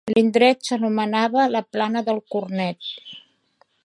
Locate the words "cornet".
2.37-2.91